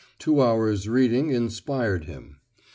Two 0.17 0.41
hours' 0.41 0.89
reading 0.89 1.29
inspired 1.29 2.05
him. 2.05 2.37